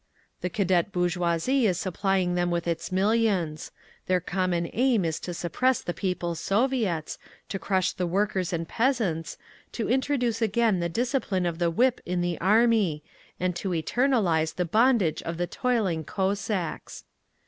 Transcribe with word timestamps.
The 0.39 0.49
Cadet 0.49 0.91
bourgeoisie 0.91 1.67
is 1.67 1.77
supplying 1.77 2.33
them 2.33 2.49
with 2.49 2.67
its 2.67 2.91
millions. 2.91 3.71
Their 4.07 4.19
common 4.19 4.67
aim 4.73 5.05
is 5.05 5.19
to 5.19 5.31
suppress 5.31 5.79
the 5.83 5.93
People's 5.93 6.39
Soviets, 6.39 7.19
to 7.49 7.59
crush 7.59 7.91
the 7.93 8.07
workers 8.07 8.51
and 8.51 8.67
peasants, 8.67 9.37
to 9.73 9.87
introduce 9.91 10.41
again 10.41 10.79
the 10.79 10.89
discipline 10.89 11.45
of 11.45 11.59
the 11.59 11.69
whip 11.69 12.01
in 12.03 12.21
the 12.21 12.39
army, 12.41 13.03
and 13.39 13.55
to 13.57 13.73
eternalise 13.75 14.53
the 14.55 14.65
bondage 14.65 15.21
of 15.21 15.37
the 15.37 15.45
toiling 15.45 16.03
Cossacks. 16.03 17.03